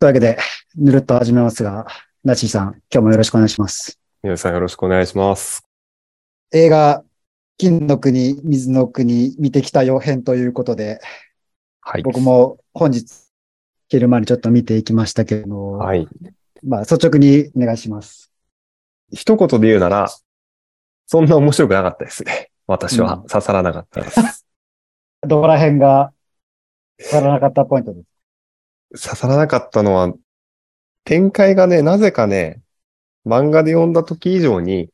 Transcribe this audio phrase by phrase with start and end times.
[0.00, 0.38] というわけで、
[0.76, 1.84] ぬるっと始めますが、
[2.22, 3.98] ナチーさん、今日もよろしくお願いします。
[4.22, 5.64] 皆さんよろしくお願いします。
[6.52, 7.02] 映画、
[7.56, 11.00] 金の国、水の国、見てきたよ編ということで、
[11.80, 12.02] はい。
[12.02, 13.06] 僕も本日、
[13.88, 16.06] 昼間にちょっと見ていきましたけど、はい。
[16.62, 18.30] まあ、率直にお願いします。
[19.10, 20.08] 一言で言うなら、
[21.06, 22.52] そんな面白くなかったですね。
[22.68, 24.46] 私はうん刺さらなかったです。
[25.26, 26.12] どこら辺が、わ
[27.10, 28.17] からなかったポイントです。
[28.92, 30.12] 刺さらなかったのは、
[31.04, 32.60] 展開がね、なぜかね、
[33.26, 34.90] 漫画で読んだ時以上に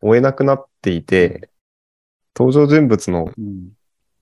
[0.00, 1.50] 追えなくなっていて、
[2.36, 3.72] 登場人物のうん。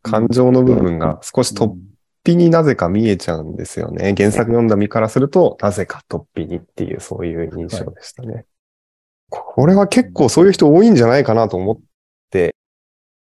[0.06, 4.14] 感情の部分が少し突うん飛になぜか見えちゃうんですよね。
[4.16, 8.46] 原作読んだ身からすると、なぜか突飛にっていう、そういう印象でしたね。
[9.28, 11.78] これは結構そういう人多いんじゃないかなと思っ
[12.30, 12.54] て、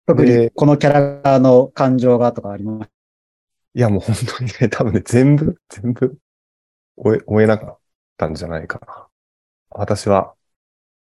[0.06, 2.90] 特でにこのキャラの感情がとかあります。
[3.74, 6.18] いやもう本当にね、多分ね、全部、全部、
[6.96, 7.78] 終え、終えなかっ
[8.16, 9.06] たんじゃないかな。
[9.70, 10.34] 私は、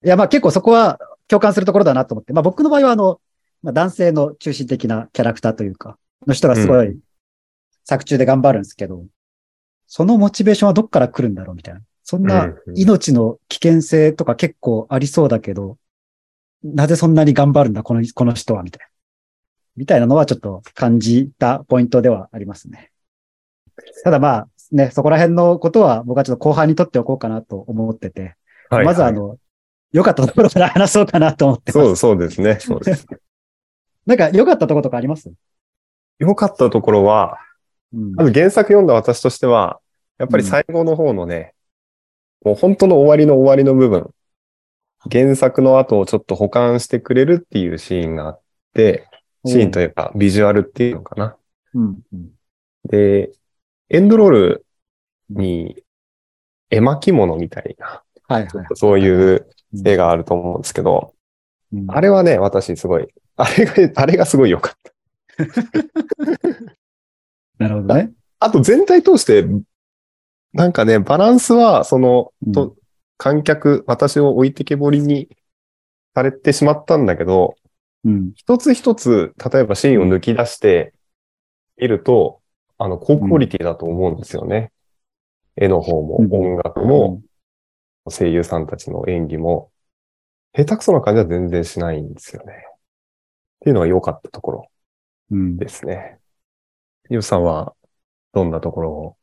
[0.04, 2.32] いや、まあ結構そこは共感するところだなと思って。
[2.32, 3.20] まあ僕の場合はあの、
[3.62, 6.98] まあ男性の中心的なキャラクターというか、の人がすごい
[7.84, 9.04] 作中で頑張るんですけど、
[9.86, 11.80] そのモチベーションはどっから来るんだろうみたいな。
[12.04, 15.78] そんなうんうん命の危険性とか結構ありそうだけど、
[16.62, 18.91] なぜそんなに頑張るんだ、この、この人は、みたいな。
[19.76, 22.90] みたいなのはちょっと感じたポイントではありますね。
[24.04, 28.34] ただまあ、ね、そこら辺のことは僕はちょっと後半に取っておこうかなと思ってて、はい
[28.78, 29.38] はいまずあの、
[29.92, 31.86] 良かったところから話そうかなと思ってます。
[31.86, 32.58] そう、そうですね。
[32.60, 33.06] そうです。
[34.06, 35.30] なんか良かったところとかあります？
[36.18, 37.38] 良かったところは、
[37.92, 39.80] うんまず原作読んだ私としては、
[40.18, 41.54] やっぱり最後の方のね、
[42.44, 44.10] もう本当の終わりの終わりの部分、
[45.10, 48.40] 原作の後をちょっと保管してくれるっていうシーンがあっ
[48.72, 49.06] て、
[49.46, 51.36] シーンというかビジュアルっていうのかな。
[51.74, 52.00] うん。
[52.12, 52.30] うん。
[52.84, 53.32] で、
[53.88, 54.66] エンドロール
[55.30, 55.82] に
[56.70, 58.66] 絵巻物みたいな、はいはい。
[58.74, 59.46] そういう
[59.84, 61.14] 絵があると思うんですけど、
[61.72, 64.92] うんあれはね、私すごい、あれが、あれがすごい良かった。
[67.58, 68.12] なるほどね。
[68.38, 69.46] あと全体通して、
[70.52, 72.76] なんかね、バランスは、その、うんと
[73.22, 75.28] 観客、私を置いてけぼりに
[76.12, 77.54] されてしまったんだけど、
[78.04, 78.32] うん。
[78.34, 80.92] 一つ一つ、例えばシーンを抜き出して
[81.76, 82.40] いると、
[82.78, 84.72] あの、高クオリティだと思うんですよね。
[85.56, 87.22] 絵の方も、うん音楽も、
[88.06, 89.70] 声優さんたちの演技も、
[90.54, 92.52] 下手くそな感じは全然しないんですよね。
[92.52, 92.58] っ
[93.60, 94.70] ていうのが良かったところ
[95.30, 95.56] うん。
[95.56, 96.18] ですね。
[97.10, 97.74] ゆうさんは、
[98.32, 99.16] どんなところを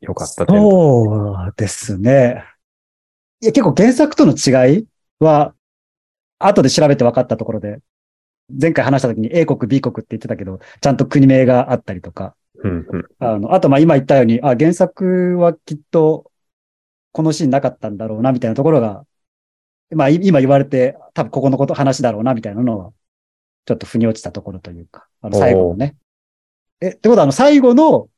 [0.00, 2.44] 良かった点とそうですね。
[3.40, 4.86] いや、結構原作との違い
[5.18, 5.54] は、
[6.40, 7.78] 後で調べて分かったところで、
[8.60, 16.30] 前回話した時に A 国、B 国って言ってたけど、ちゃんと国名があったりとか、うんうんあの、あとまあ今言ったように、あ、原作はきっと
[17.12, 19.04] このシーンなかったんだろうな、みたいなところが、
[19.90, 22.92] まあい今言われて、多分ここのこと話だろうな、みたいなのは、
[23.66, 25.96] ちょっと腑に落ちたところというか、あの最後のね。
[26.80, 28.08] え、ってことはあの最後の、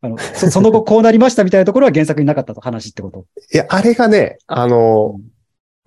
[0.00, 3.26] あの、そ その後こうなりましたみたいなところは原作になかったと話ってこと。
[3.52, 5.20] いや、あれがね、あの、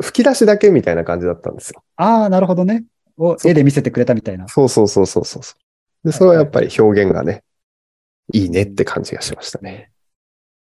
[0.02, 1.84] 吹き出しだけみたいな感じだったんですよ。
[1.96, 2.86] ああ、なるほどね。
[3.18, 4.48] を絵で見せてくれたみたいな。
[4.48, 5.44] そうそうそうそうそう。
[6.04, 7.44] で、それはやっぱり表現がね、
[8.34, 9.92] いいねって感じがしましたね。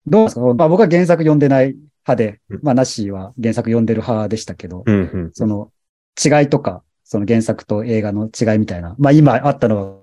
[0.07, 0.41] どうですか？
[0.41, 1.75] まあ僕は原作読んでない
[2.07, 5.31] 派でうん、まあナッシーは原作読んでる派でしたけど、うんうん。
[5.33, 5.73] その
[6.23, 8.95] 違いとか、その原作と映画の違いみたいな。
[8.99, 10.01] まあ今あったのは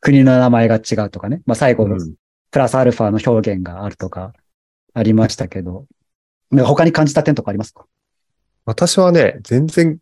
[0.00, 1.42] 国の名前が違うとかね。
[1.46, 2.14] まあ最後のうん
[2.50, 4.32] プラスアルファの表現があるとか
[4.92, 5.86] ありましたけど、
[6.52, 7.84] なんか他に感じた点とかありますか？
[8.64, 9.98] 私はね、全然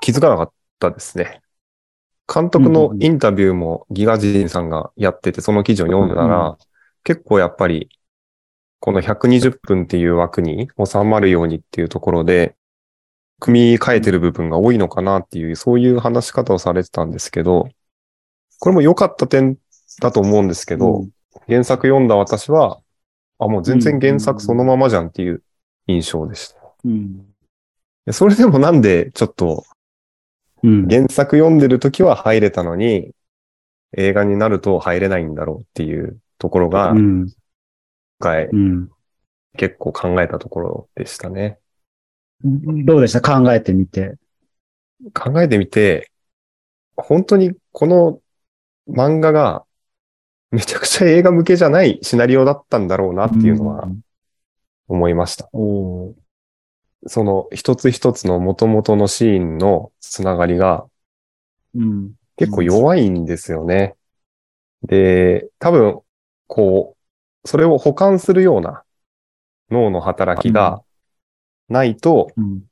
[0.00, 1.42] 気づかなかったですね。
[2.32, 6.56] 監督のインタビューもギガジンさんがやってて、その記事を読んだら、うん
[7.06, 7.90] 結構やっぱり、
[8.80, 12.56] この120分っていう枠に収まるようにっていうところで、
[13.40, 17.68] 組み替えてる部分が多いのかなっていう、そういう話し方をされてたんですけど、
[18.58, 19.58] これも良かった点
[20.00, 21.10] だと思うんですけど、うん
[21.46, 22.80] 原作読んだ私は、
[23.38, 25.42] あ、もう全然原作そのままじゃんっていう
[25.86, 26.56] 印象でした。
[26.84, 27.16] うん。
[27.18, 27.24] で
[28.12, 29.64] それでもなんでちょっと
[30.62, 30.88] うん。
[30.88, 33.10] 原作読んでる時は入れたのに、
[33.96, 37.28] 映画になると入れないんだろうっていうところが、今うん。
[38.18, 38.90] 回うん。
[39.58, 41.58] 結構考えたところでしたね。
[42.42, 43.20] どうでした？
[43.20, 44.14] 考えてみて。
[45.12, 46.10] 考えてみて、
[46.96, 48.20] 本当にこの
[48.88, 49.64] 漫画が
[50.50, 54.00] めちゃくちゃ映画向けじゃないシナリオだったんだろうなっていうのはん
[54.88, 55.48] 思いました。
[55.52, 56.23] おー
[57.06, 60.86] その一つ一つの元々のシーンのつながりが
[61.74, 62.12] うん。
[62.36, 63.94] 結構弱いんですよね。
[64.82, 66.00] で、多分、
[66.46, 66.96] こ
[67.44, 68.82] う、それを補完するような
[69.70, 70.82] 脳の働きが
[71.68, 72.62] ないと、うん。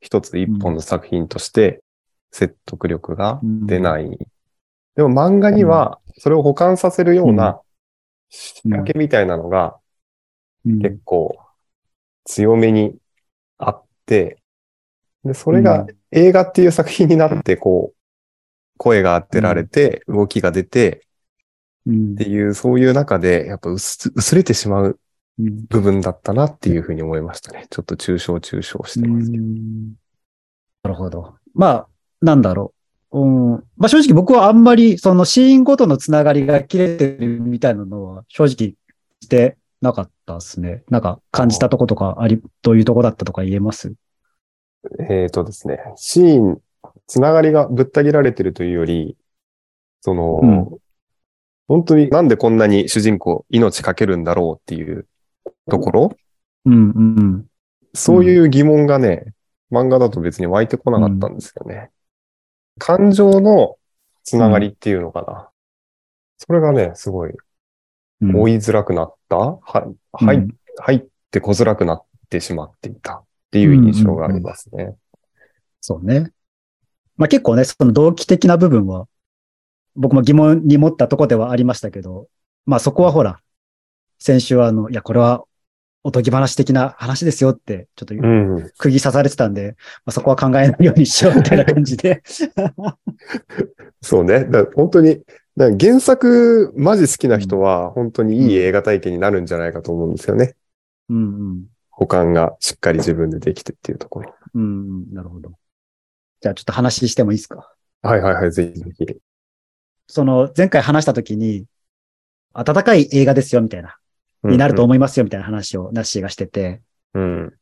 [0.00, 1.82] 一つ一本の作品として
[2.30, 4.04] 説得力が出ない。
[4.04, 4.18] う
[4.94, 7.60] でも漫画にはそれを補完させるよううんな
[8.28, 9.76] 仕掛けみたいなのが
[10.64, 11.36] うん結構
[12.24, 12.96] 強めに
[13.58, 14.38] あって、
[15.24, 17.96] で、それがうん映画っていう作品になって、こう、
[18.78, 21.06] 声が当てられて、動きが出て
[21.86, 24.98] うんっていう、そういう中で、やっぱ薄薄れてしまう
[25.38, 27.66] うん部分だったなっていうふうに思いましたね。
[27.70, 29.42] ちょっと抽象抽象してますけど。
[29.42, 29.94] うん
[30.82, 31.34] なるほど。
[31.54, 31.88] まあ、
[32.22, 32.72] なんだろ
[33.10, 33.20] う。
[33.20, 38.74] うん、まあ正直僕はあんまりそのシーンごとのつながりが切れてるみたいなのは正直
[39.22, 40.82] してなかったですね。
[40.88, 43.92] なんか感じたとことかあり、どういうとこだったとか言えます？
[45.08, 46.62] えっ、とですね、シーン、
[47.06, 49.16] つながりがぶった切られてるというより、
[50.00, 50.78] その、うん
[51.70, 55.06] 本当になんでこんなに主人公命かけるんだろうっていう
[55.70, 56.16] ところ、
[56.64, 57.46] うんうん
[57.92, 59.34] そういう疑問がね、
[59.70, 61.90] 漫画だと別に湧いてこなかったんですよね。
[62.78, 63.76] 感情の
[64.24, 65.50] つながりっていうのかな。
[66.38, 67.34] それがね、すごい
[68.22, 68.40] うん。
[68.40, 69.60] 追いづらくなった、は、
[70.12, 74.94] はい、うん入ってこづらくなってしまっていたっていう印象がありますね。
[75.80, 76.30] そうね。
[77.16, 79.08] まあ結構ね、その動機的な部分は、
[79.96, 82.28] 僕も疑問に持ったとこではありましたけど、
[82.64, 83.40] まあそこはほら、
[84.18, 85.44] 先週はあの、いや、これは
[86.04, 88.70] おとぎ話的な話ですよって、ちょっとうん。
[88.78, 92.22] 釘刺されてたんで、まあ、そこは考えないようにしようみたいな感じで。
[94.00, 94.44] そうね。
[94.44, 95.20] だから本当に、
[95.58, 100.54] だから原作マジ好きな人は本当にいい映画体験になるんじゃないかと思うんですよね。
[101.08, 101.20] うんう
[101.54, 101.64] ん。
[101.90, 104.32] 保管がしっかり自分でできてっていうところ。
[104.54, 104.64] うんう
[105.10, 105.12] ん。
[105.12, 105.50] なるほど。
[106.40, 107.74] じゃあちょっと話してもいいですか？
[108.02, 109.06] はいはいはい、ぜひぜひ。
[110.06, 111.64] その前回話した時に、
[112.52, 113.96] 温かい映画ですよみたいな、
[114.44, 116.82] になると思いますよみたいな話をナッシーがしてて、
[117.14, 117.52] うん。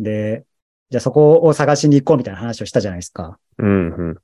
[0.00, 0.44] で、
[0.90, 3.38] じゃあそこを探しに行こうみたいな話をしたじゃないですか。
[3.58, 3.88] うん。
[3.90, 4.16] うん。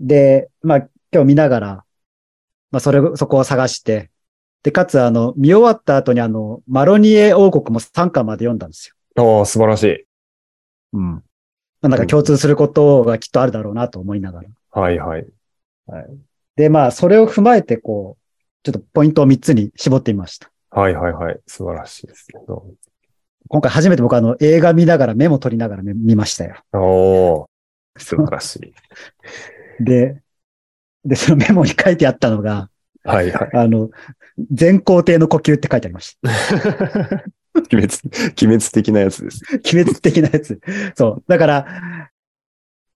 [0.00, 0.78] で、まあ
[1.12, 1.84] 今日見ながら、
[2.70, 4.10] まあそれ、そこを探して、
[4.62, 9.38] で、かつあの、見終わった後にあの、マロニエ王国も3巻まで読んだんですよ。
[9.38, 10.04] ああ、素晴らしい。
[10.92, 11.14] うん。
[11.14, 11.22] ま
[11.82, 14.48] あなんか共通することがきっとあるだろうなと思いながら。
[14.70, 15.26] はいはい。
[16.56, 18.24] で、まあ、それを踏まえて、こう、
[18.62, 20.50] ちょっとポイントを3つに絞ってみました。
[20.70, 21.40] はいはいはい。
[21.46, 22.40] 素晴らしいですね。
[22.46, 22.66] ど
[23.48, 26.56] 今回初めて僕あの、映画見ながらメモ取りながら見見ましたよ。
[26.72, 28.74] おー、素晴らしい。
[29.82, 30.22] で、
[31.04, 32.68] で、そのメモに書いてあったのが、
[33.04, 33.50] はいはい。
[33.54, 33.90] あの、
[34.50, 36.30] 全皇帝の呼吸って書いてありました。
[37.72, 37.94] 鬼滅、
[38.42, 39.42] 鬼滅的なやつです。
[39.52, 40.60] 鬼滅的なやつ。
[40.94, 41.24] そう。
[41.26, 41.66] だから、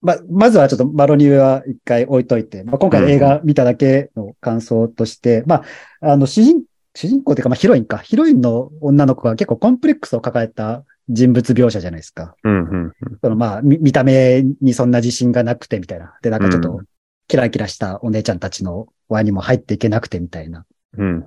[0.01, 5.65] ま、まずはちょっとマロニエは一回置いといて、まあ、今回映画見ただけの感想として、ま
[6.01, 6.63] あ、あの、主人、
[6.95, 7.99] 主人公っていうか、まあ、ヒロインか。
[7.99, 12.37] ヒロインの女の子が結構コンプレックスを抱えた人物描写じゃないですか。
[12.45, 12.93] うんうん
[13.23, 16.15] そのまあ、見見た目にそんな自信がなくてみたいな。
[16.23, 16.83] で、なんかちょっうと、
[17.29, 20.65] キラキラしたお姉ちゃんたちの輪にも入っていけなくてみたいな、
[20.97, 21.27] うん。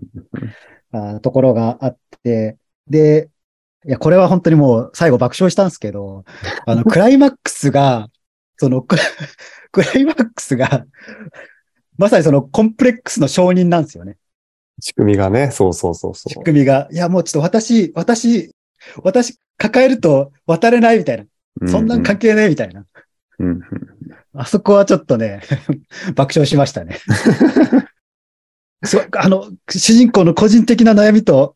[0.92, 2.58] あーところがあって、
[2.90, 3.30] で、
[3.86, 6.24] いや、これは本当にもう最後爆笑したんですけど、
[6.66, 8.10] あの、クライマックスが、
[8.58, 8.98] その、ク
[9.72, 10.86] クライマックスが、
[11.98, 14.18] まさにそのコンプレックスの承認なんですよね。
[14.80, 16.88] 仕組みがね、そうそうそうそ仕組みが。
[16.92, 18.52] いや、もうちょっと私、私、
[19.04, 21.24] 私抱えると渡れないみたいな。
[21.62, 21.68] う。
[21.68, 22.86] そんなん関係ねえみたいな。
[23.40, 23.62] うんうん。
[24.40, 25.42] あそこはちょっとね、
[26.16, 27.00] 爆笑しましたね。
[28.86, 31.56] そうあの、主人公の個人的な悩みと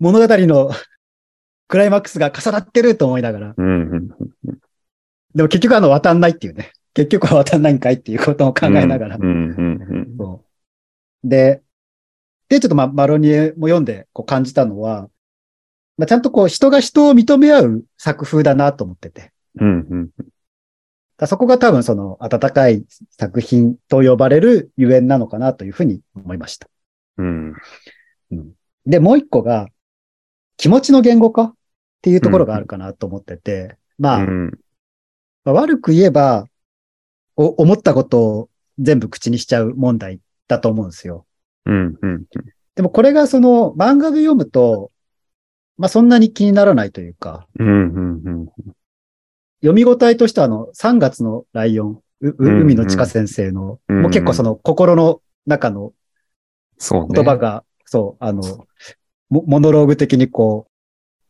[0.00, 0.70] 物語の
[1.68, 3.54] クライマックスが重なってると思いながら。
[3.56, 4.08] うんうん。
[5.34, 6.72] でも結局あの渡んないっていうね。
[6.94, 9.18] 結局は渡んないんかいっていうことを考えながら。
[11.22, 11.62] で、
[12.48, 15.08] で、ちょっとまあ、マロニエも読んでこう感じたのは、
[15.96, 19.30] まあ、ちゃんとこう人が人を認め合う作風だなと思ってて。
[19.60, 20.10] うんうん。
[21.20, 26.66] だそこが多分その温かい作品と呼ばれるゆえんなのかなというふうに思いました。
[27.18, 27.54] うん。
[28.86, 29.68] で、もう一個が
[30.56, 31.54] 気持ちの言語化っ
[32.00, 34.58] ていうところがあるかなと思ってて、まあ、うん。
[35.44, 36.46] まあ悪く言えば、
[37.36, 41.26] お思ったことを全部口にしちゃう問題だと思うんですよ。
[41.66, 42.24] うんうん。
[42.76, 44.90] でもこれがその漫画で読むと、
[45.76, 48.48] まあそんなに気にならないというか、うんうんうん。
[49.60, 55.92] 読み応えとしてはあの3月のライオン、うううん海野千佳先生の、うんもう結構その心の中の
[56.80, 57.08] そうね。
[57.12, 58.66] 言葉が、そう、あの、
[59.28, 60.66] モモノローグ的にこ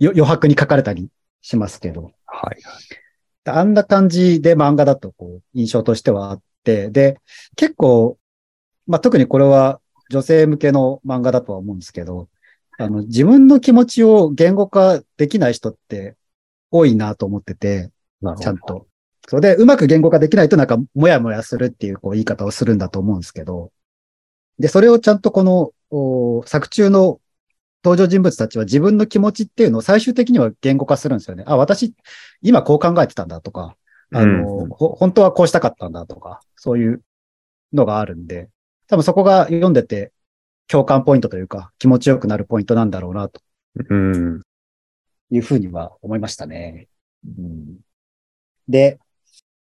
[0.01, 1.11] う、よ余白に書かれたり
[1.43, 2.57] しますけど、はい。
[3.45, 7.19] あんな感じで漫画だとこう、印象としてはあって、で、
[7.57, 8.17] 結構、
[8.87, 12.29] まあ、特にこれは女性向けの漫画だとは思うんですけど、
[12.79, 16.17] あの、自分の気持ちを言語化できない人って
[16.71, 17.91] 多いなと思ってて。
[18.39, 18.87] ちゃんと。
[19.29, 23.71] それで、うまく言語化できないとなんか、もやもやするっていうこう言い方をするんだと思うんですけど、
[24.59, 27.21] で、それをちゃんとこの、お作中の
[27.83, 31.45] 登場人物たちは自分の気持ちっていうのを最終的には言語化するんですよね。
[31.47, 31.95] あ、私、
[32.43, 33.77] 今こう考えてたんだとか、
[34.13, 37.03] あの、うんほ本当はこうしたかったんだとか、そういう
[37.73, 38.49] のがあるんで、
[38.87, 40.13] 多分そこが読んでて
[40.69, 43.41] 共感ポイントというか、気持ちよくなるポイントなんだろうな、と
[43.75, 44.41] うん。
[45.31, 46.89] いうふうには思いましたね。
[47.25, 47.79] うん、
[48.71, 48.99] で、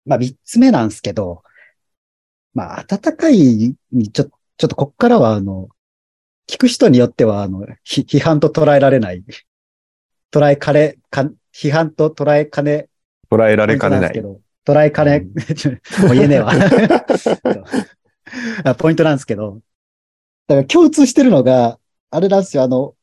[0.04, 1.42] まあ、三つ目なんですけど、
[2.54, 3.74] まあ、温かい、
[4.12, 5.68] ちょ、ちょっとこっからは、あの、
[6.48, 9.24] 聞く人によっては、あの、ひ批判と捉えられない、
[10.30, 12.88] 捉えかれ、か、批判と捉えかね、
[13.30, 14.22] 捉えられかねない。
[14.64, 15.20] 捉えかね、
[16.02, 16.52] もう言えねえわ。
[18.64, 19.60] あポイントなんですけど、
[20.46, 21.78] だから共通してるのが、
[22.10, 22.94] あれなんですよ、あの、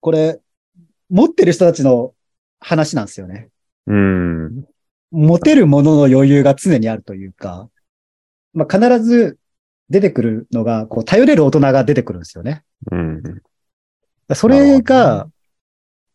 [0.00, 0.40] これ、
[1.08, 2.14] 持ってる人たちの
[2.60, 3.48] 話なんですよね。
[3.86, 4.64] うん。
[5.14, 7.68] 持てるものの余裕が常にあるというか、
[8.52, 9.38] まあ、必ず
[9.88, 12.64] 出てくるのが、こう、頼れる大人が出てくるんですよね。
[12.90, 13.22] うん。
[14.34, 15.28] それが、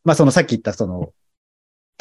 [0.03, 1.13] まあ、そのさっき言ったその、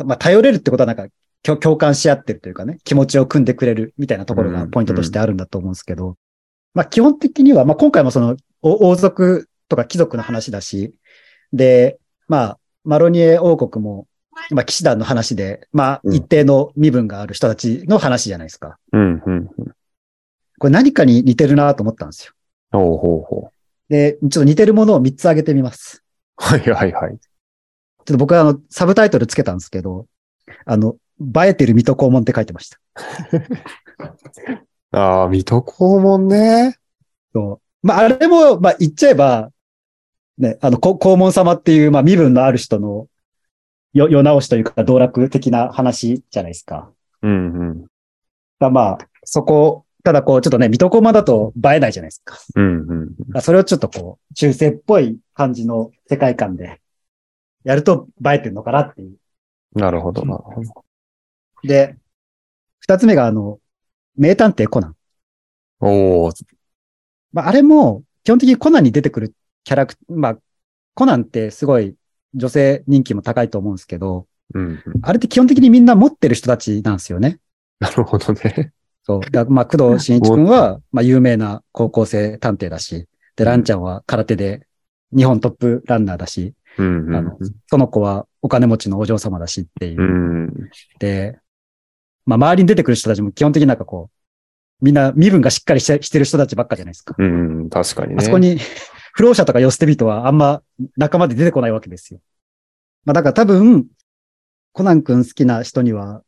[0.05, 1.07] まあ、頼れるってことはなんか、
[1.43, 6.17] 共共感し合ってるというかね、気持ちを組んでくれるみたいなところがポイントとしてあるんだと思うんですけど、
[6.75, 10.95] まあ、基本的には、まあ、今回もその、お王族とか貴族の話だし、
[11.53, 14.07] で、まあ、マロニエ王国も、
[14.51, 18.79] まあ、騎士団の話で、まあ、うん一定の身分がある人たちの話じゃないですか。
[18.93, 19.23] うん。
[19.25, 19.49] うん。
[20.59, 22.33] これ何かに似てるなと思ったんですよ。
[22.73, 23.93] ほうほうほう。
[23.93, 26.03] で、ちょっと似てるものを3つ挙げてみます。
[26.37, 27.11] はいはいはい。
[27.11, 30.07] ちょっと僕はあの、サブタイトルつけたんですけど、
[30.65, 32.79] あの、映えてる水戸黄門って書いてました。
[34.93, 36.77] ああ、水戸黄門ね。
[37.33, 37.87] そう。
[37.87, 39.51] まあ、あれも、まあ、言っちゃえば、
[40.39, 43.09] ね、あの、こ黄門様っていう、まあ、身分のある人の、
[43.99, 46.91] よ、世直しというか、道楽的な話じゃないですか。
[47.23, 47.87] うんうん。
[48.59, 52.39] だまあ、そこ、ただこう、ちょっとね、水戸黄門だと映えないじゃないですか。
[52.55, 53.09] うんうん。
[53.35, 56.81] あそれをちょっとこう、中世っぽい感じの世界観で、
[57.65, 59.17] やると映えてるのかなっていう。
[59.75, 60.85] なるほど、なるほど。
[61.65, 61.97] で、
[62.81, 63.59] 二つ目があの、
[64.17, 64.97] 名探偵コナン。
[65.81, 66.33] おお、
[67.33, 70.39] まあ、あれも、基本的にコナンに出てくるキャラクター、まあ、
[70.95, 71.95] コナンってすごい
[72.35, 74.83] 女性人気も高いと思うんですけど、うんうん。
[75.03, 77.39] あれって基本的にみんな持ってる人たちなんですよね。
[77.81, 78.73] なるほどね。
[79.03, 79.31] そう。
[79.31, 83.07] だまあ、工藤新一くんは、 まあ、有名な高校生探偵だし、
[83.37, 84.67] で、ランちゃんは空手で
[85.17, 90.05] 日本トップランナーだし、うんあの、その子はお金持ちのお嬢様だしっていうう。
[90.05, 90.55] ん。
[90.99, 91.39] で、
[92.27, 97.15] まあ、周りに出てくる人たちも基本的になんかこう、みんな身分がしっかりしてしてる人たちばっかじゃないですか。
[97.19, 98.17] うん、うん確かにね。
[98.19, 98.59] あそこに、
[99.19, 100.63] 不老者とか寄捨て人はあんま
[100.97, 102.21] 仲間で出てこないわけですよ。
[103.05, 103.89] まあだから多分、
[104.73, 106.23] コナン君好きな人には、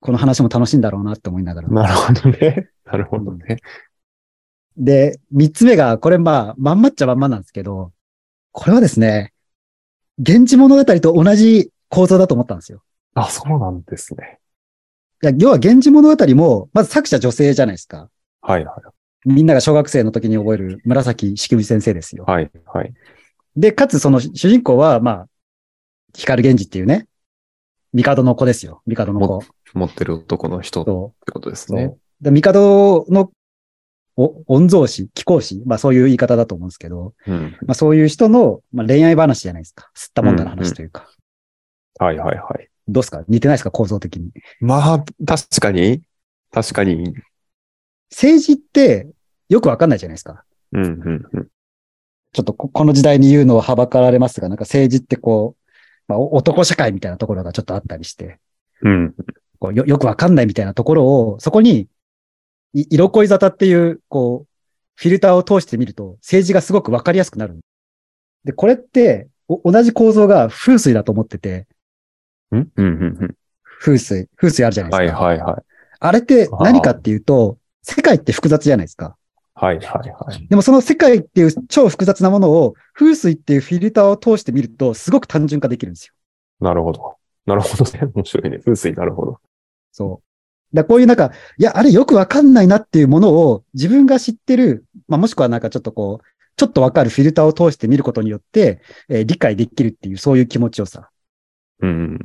[0.00, 1.68] この話も楽しいんだろうなって思いながら。
[1.70, 2.68] なるほどね。
[2.84, 3.56] なるほどね。
[4.76, 7.92] で、三つ目が、これまあ、まんまっちゃまんまなんですけど、
[8.50, 9.32] これはですね、
[10.18, 12.82] 源氏物語と同じ構造だと思ったんですよ。
[13.14, 14.38] あ、そうなんですね。
[15.22, 18.10] いや、要は源氏物語も、まず作者女性じゃないですか。
[18.42, 19.01] はいはい。
[19.24, 22.24] みんなが小学生の時に覚える紫式部先生ですよ。
[22.26, 22.92] はいはい。
[23.56, 25.28] で、かつその主人公は、まあ、
[26.14, 27.06] 光源氏っていうね、
[27.94, 28.82] 帝の子ですよ。
[28.86, 29.44] 帝の子。
[29.74, 31.76] 持ってる男の人っそてことですう。
[31.76, 31.94] ね。
[32.20, 33.30] で、帝の、
[34.16, 37.56] お、御曹司、貴公子、まあそういう言い方だと思うんですけど、うん。
[37.66, 39.90] まあそういう人の、まあ、恋愛話じゃないですか。
[39.96, 41.08] 吸ったもんだの話というか。
[41.98, 42.68] はいはいはい。
[42.88, 43.24] どうですか？
[43.28, 43.70] 似てないですか？
[43.70, 44.30] 構造的に。
[44.60, 46.02] まあ、確かに、
[46.50, 47.14] 確かに。
[48.12, 49.08] 政治って
[49.48, 50.44] よくわかんないじゃないですか。
[50.72, 51.48] うんうんうん。
[52.32, 55.72] ちょっとここの時代に言うのははばかられますが、なんか政治ってこう、
[56.08, 58.38] まあお男社会みたいなところがちょっとあったりして、
[58.82, 59.14] うん。
[59.58, 61.88] こうよよくわかんないみたいなところを、そこに、
[62.74, 64.48] い色恋沙汰っていう、こう、
[64.94, 67.58] フィルターを通してみると、政治がすごくわかりやすくなる。
[68.44, 71.66] で、これって、お同じ構造が風水だと思ってて、
[72.50, 72.88] うんうんう
[73.26, 73.36] ん
[73.80, 74.90] 風水、風水あるじゃう。
[74.90, 75.20] なんいですか。
[75.20, 75.62] はいはいはい。
[75.98, 79.16] あれって何かっていうと、世界って複雑じゃないですか。
[79.54, 80.48] はいはいはい。
[80.48, 86.14] でもその世界っていう超複雑なものを、風水っていうフィルターを通してみると、すごく単純化できるんですよ。
[86.60, 87.16] なるほど。
[87.46, 88.00] なるほどね。
[88.14, 88.58] 面白いね。
[88.58, 89.40] 風水なるほど。
[89.92, 90.22] そ
[90.72, 90.76] う。
[90.76, 101.10] だこういうなんか、いや、あれよくわかんないなっていうものを自分が知ってる、まあ、もしくはなんかちょっとこう、ちょっとわかるフィルターを通して見ることによって、えー理解できるっていう、そういう気持ちよさ
[101.80, 102.18] うん。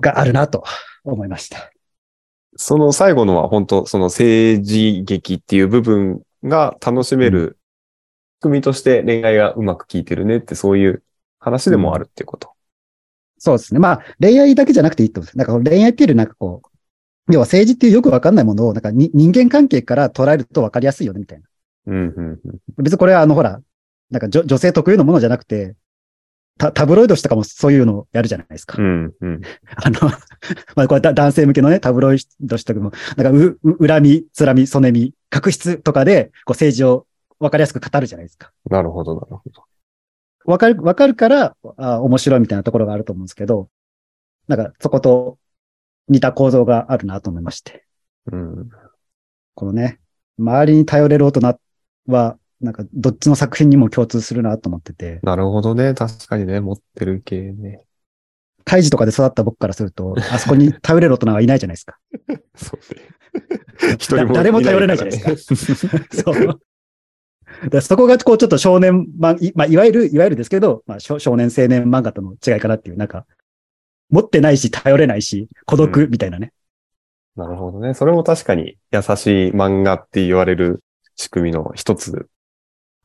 [0.00, 0.64] があるなと
[1.04, 1.70] 思いました。
[2.60, 7.56] その最後のは本当その政治劇っていう部分が楽しめる
[8.40, 11.02] 組として恋愛がうまく効いてるねってそういう
[11.38, 12.52] 話でもあるっていうこと。
[13.38, 13.78] そうですね。
[13.78, 15.38] まあ、恋愛だけじゃなくていいと思うんです。
[15.38, 16.62] なんか恋愛っていうよりなんかこ
[17.28, 21.46] う、要は政治っていうよくわかんないものを、なんかに人間関係から捉えるとわかりやすいよね、みたいな。
[21.86, 22.82] うん、うん、うん。
[22.82, 23.60] 別にこれはあの、ほら、
[24.10, 25.76] なんか女女性特有のものじゃなくて、
[26.58, 28.80] タタブロイド紙とかもそういうのをやるじゃないですか。
[28.80, 29.40] うん、うん。
[29.76, 30.00] あの、
[30.76, 37.06] まあこれだ男性向けのね、タブロイド紙とかも、なんかう、う恨み、つらみ、そねみ、確執とかで、こう政治を
[37.38, 38.52] わかりやすく語るじゃないですか。
[38.68, 39.64] なるほど、なるほど。
[40.44, 43.68] わかる、わかるから、あ面白いみたいなところがあると思うんですけど、
[44.48, 45.38] なんかそこと
[46.08, 47.84] 似た構造があるなと思いまして。
[48.32, 48.70] うん。
[49.54, 50.00] このね、
[50.38, 51.58] 周りに頼れる大人
[52.06, 55.94] は、なんかどっちの作品にも共通するなと思ってて、なるほどね。
[55.94, 57.82] 確かにね、持ってる系ね。
[58.64, 61.98] 胎児とかで育った僕からすると、あそこに頼れる大人はいないじゃないですか。
[62.56, 63.18] そうね。
[63.94, 65.98] 一人も誰も頼れないじゃないですか。
[66.12, 66.60] そう。
[67.70, 73.26] だそこがこうちょっと少年漫、いまあ、いわゆる、いわゆるですけど、まあ、少少年青年漫画との違いかなっていう、なんか、
[74.10, 76.52] 持ってないし、頼れないし、孤独みたいなね。
[77.36, 77.94] なるほどね。
[77.94, 80.82] それも確かに優しい漫画って言われる
[81.16, 82.28] 仕組みの一つ、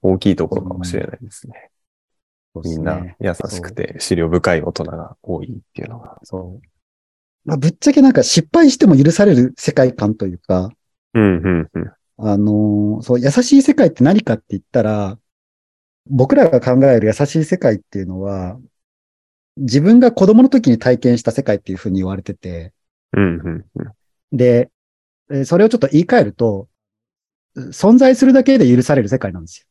[0.03, 1.71] 大きいところかもしれないですね。
[2.63, 6.19] みんな優しくて、資料深い大人が多いっていうのが。
[6.23, 6.67] そう。
[7.45, 10.69] まあ、ぶっちゃけなんか失敗しても許される世界観というか、
[11.13, 11.91] うん、うん、うん。
[12.17, 15.17] あのーそう、優しい世界って何かって言ったら、
[16.05, 18.59] 僕らが考える優しい世界っていうのは、
[19.57, 22.73] 自分が子供の時に体験した世界っていうふうに言われてて、
[23.13, 24.37] うん、うん、うん。
[24.37, 24.69] で、
[25.31, 26.67] えーそれをちょっと言い換えると、
[27.55, 29.67] 存在するだけで許される世界なんですよ。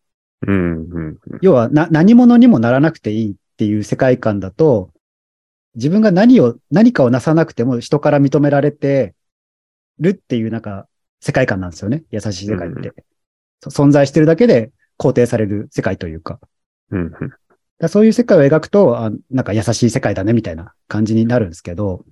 [0.47, 1.19] うん、うん。
[1.41, 4.91] 要はな、何者にもならなくていいっていう世界観だと、
[5.75, 9.15] 自分が何を、何かをなさなくても人から認められて
[9.99, 10.87] るっていうなんか
[11.21, 12.05] 世界観なんですよね。
[12.11, 12.89] 優しい世界って。
[12.89, 12.95] うん
[13.63, 16.41] そ存在してるだけで肯定される世界というか。
[16.91, 17.11] うん、うん。
[17.11, 17.27] だか
[17.79, 22.05] らそういう世界を描くと、あなんか優しい世界だねみたいな感じになるんですけど、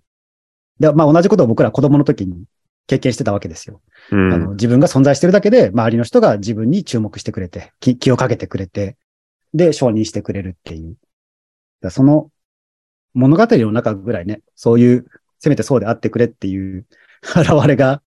[0.79, 2.45] でまあ同じことを僕ら子供の時に
[2.87, 3.81] 経験してたわけですよ。
[4.11, 8.97] うんあの自分が存在してるだけで、周りの人が自分に注目してくれて、気気をかけてくれて、
[9.55, 10.97] で、承認してくれるっていう。
[11.81, 12.31] だその
[13.15, 15.07] 物語の中ぐらいね、そういう、
[15.39, 16.87] せめてそうであってくれっていう
[17.23, 18.03] 現れが、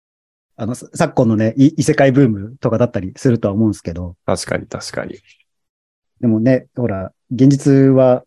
[0.57, 5.19] あの、さ昨今のね、い異世界ブームとかだったりするとは思うんですけど、確かに、確かに。
[6.21, 8.25] でもね、ほら、現実は、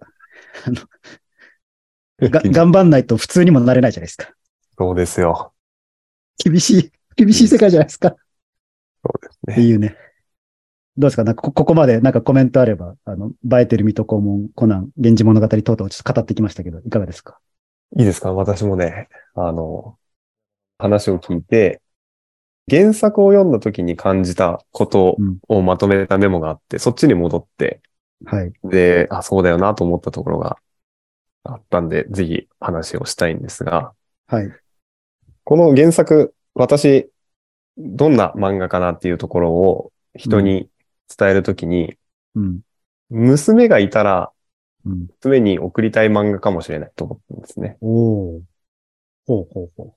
[0.65, 4.34] あの、が 頑張んないと普通にもなれないじゃないですか。
[4.77, 5.53] そうですよ。
[6.43, 8.15] 厳しい、厳しい世界じゃないですか。
[9.04, 9.67] そうですってね。
[9.67, 9.95] いうね。
[10.98, 11.24] どうですか？
[11.24, 17.39] なんかこここまでなんかコメントあれば、あの、映えてる水戸黄門、コナン、源氏物語等々ちょっと語ってきましたけど、いかがですか？
[17.98, 18.34] いいですか？
[18.34, 19.98] 私もね、あの、
[20.78, 21.82] 話を聞いて、
[22.69, 27.82] 原作を読んだ時に感じたことうんをまとめたメモがあって、そっちに戻って、
[28.26, 28.54] はい。
[28.63, 30.58] で、あ、そうだよなと思ったところが
[31.43, 33.93] あったんで、ぜひ話をしたいんですが、
[34.28, 34.50] はい。
[35.45, 37.08] この原作、私、
[37.77, 40.69] どんな漫画かなっていうところを人に
[41.15, 41.97] 伝えるときに、
[42.34, 42.62] うん。
[43.10, 44.31] 娘がいたら、
[44.86, 45.08] うん。
[45.21, 47.77] 娘に送りたい漫画かもしれないと思ったんですね。
[47.81, 48.41] おー。
[49.27, 49.95] ほうほうほ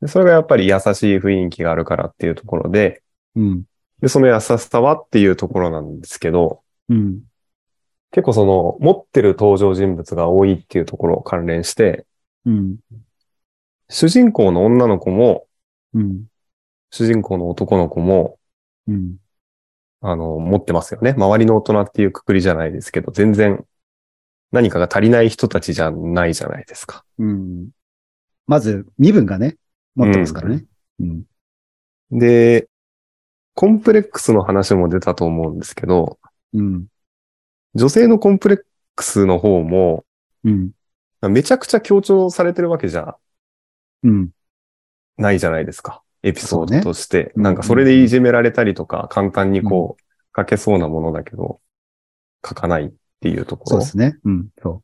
[0.00, 3.02] でそれがやっぱり優しい雰囲気があるからっていうところで、
[3.36, 3.40] う。
[3.42, 3.64] うん。
[4.00, 7.20] で、その優しさはっていうところなんですけど、うん。
[8.10, 12.06] 結構その持ってる登場人物が多いっていうところを関連して、
[12.44, 12.76] うん。
[13.88, 15.46] 主人公の女の子も、
[15.94, 16.24] うん。
[16.90, 18.38] 主人公の男の子も、
[18.86, 19.16] うん。
[20.00, 21.14] あの、持ってますよね。
[21.16, 23.64] 周りの大人っていうくくりじゃないですけど、全然
[24.52, 27.04] 何かが足りない人たちじゃないじゃないですか。
[27.18, 27.70] うん。
[28.46, 29.56] まず、身分がね、
[29.94, 30.64] 持ってますからね。
[31.00, 31.24] うん。
[32.10, 32.68] で、
[33.54, 36.18] コンプレックスの話も出たと思うんですけど、
[36.52, 36.86] うん。
[37.74, 38.58] 女性のコンプレッ
[38.94, 40.04] クスの方も、
[40.44, 40.70] うん。
[41.22, 43.16] めちゃくちゃ強調されてるわけじゃ
[44.04, 44.30] うん。
[45.16, 46.02] ないじゃないですか。
[46.22, 47.32] エピソードとして。
[47.36, 50.02] ねなんかそれでいじめられたりとか、簡単にこう、
[50.36, 51.60] 書けそうなものだけど、
[52.46, 53.70] 書かないっていうところ。
[53.70, 54.18] そうですね。
[54.24, 54.48] うん。
[54.62, 54.82] そ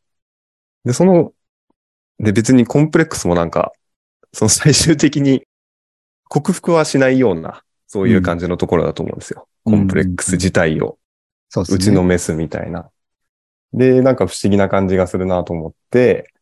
[0.85, 1.33] で、その、
[2.19, 3.73] で別にコンプレックスもなんか、
[4.33, 5.43] その最終的に
[6.29, 9.47] 克服はしないような、そういう感じのところだと思うんですよ。
[9.47, 10.99] うんコンプレックス自体をう。
[11.51, 11.77] そうですね。
[11.77, 12.91] 打ちのめすみたいな。
[13.75, 16.33] で、なんか不思議な感じがするなと思って、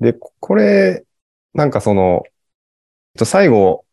[0.00, 1.04] で、ここれ、
[1.54, 2.32] なんかその、えっ
[3.18, 3.84] と最後、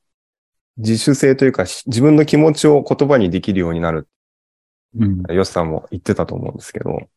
[0.78, 4.08] 自主性というか、し自分の気持ちを言葉にできるようになる。
[4.98, 5.24] うん。
[5.34, 7.10] ヨシさんも言ってたと思うんですけど、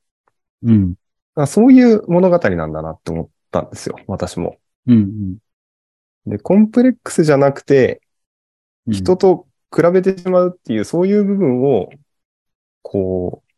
[0.62, 0.94] うん。
[1.34, 4.58] あそういう物語なんだなって思ったんですよ、私も。
[4.86, 5.36] うん。
[6.26, 8.00] で、コンプレックスじゃなくて、
[8.86, 8.94] うん。
[8.94, 11.90] 人と比べてしまうっていう、そういう部分を
[12.82, 13.50] こう、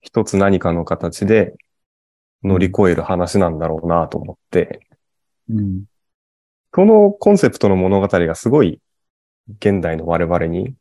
[0.00, 1.54] 一つ何かの形で
[2.42, 4.86] 乗り越える話なんだろうなと思って、
[5.48, 5.84] うん。
[6.78, 8.80] このコンセプトの物語がすごい
[9.58, 10.76] 現代の我々に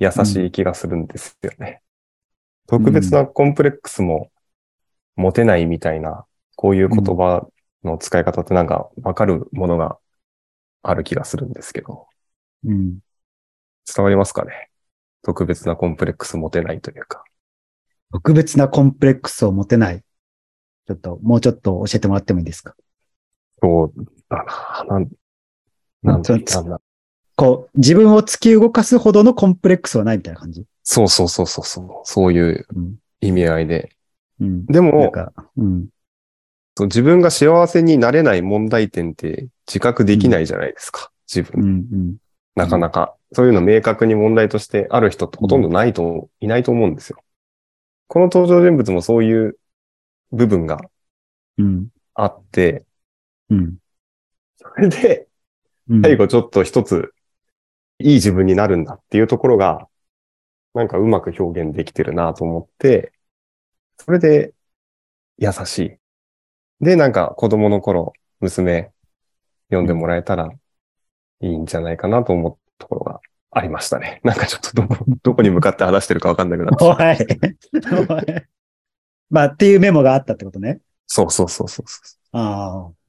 [0.00, 1.82] 優しい気がするんですよね。
[2.66, 4.32] 特別なコンプレックスも
[5.14, 6.24] 持てないみたいな、
[6.56, 7.46] こういう言葉
[7.84, 9.98] の使い方ってなんかわかるものが
[10.82, 12.08] ある気がするんですけど、
[12.64, 12.98] うん。
[13.86, 14.70] 伝わりますかね？
[15.22, 17.22] 特別なコンプレックス持てないというか。
[18.10, 20.02] 特別なコンプレックスを持てない。
[20.88, 22.74] ちょっと、もうちょっと教えてもらってもいいですか？
[23.62, 23.92] そう
[24.28, 24.44] だ
[24.82, 24.84] な。
[24.88, 25.08] なん、
[26.02, 26.80] なんだ。
[27.36, 30.64] こう、自分を突き動かすほどのコンプレックスはないみたいな感じ？
[30.82, 31.86] そうそうそうそうそう。
[32.04, 32.94] そういううん。
[33.20, 33.90] 意味合いで。
[34.40, 34.66] うん。
[34.66, 35.12] でも、
[35.56, 35.88] うん。
[36.80, 41.10] 自分が幸せになれない問題点って自覚できないじゃないですか。
[41.26, 41.62] 自分。
[41.62, 41.68] うん。
[41.70, 42.16] うん。
[42.54, 43.14] なかなか。
[43.32, 47.18] そういうの明確に問題としてある人ってほとんどないと、いないと思うんですよ。
[48.08, 49.58] この登場人物もそういう
[50.32, 50.78] 部分が
[51.58, 51.88] うん。
[52.14, 52.84] あって、
[53.50, 53.76] うん。
[54.56, 55.26] それで、うん。
[56.02, 57.12] 最後ちょっと一つ、
[57.98, 59.88] いい自分になるんだっていうところが、
[60.74, 63.12] なんかうまく表現できてるなと思って、
[63.98, 64.52] それで、
[65.38, 65.96] 優しい。
[66.80, 68.92] で、なんか子供の頃、娘、
[69.68, 70.50] 読んでもらえたら
[71.40, 73.20] いいんじゃないかなと思ったところが
[73.50, 74.20] ありましたね。
[74.24, 76.84] なんかちょっとどこ、どこに向かって話してるかわかんなくなって。
[76.84, 78.10] おい。
[78.10, 78.42] おい。
[79.30, 80.80] まあ、っていうメモがあったってことね。
[81.06, 83.05] そうそうそうそうそああ。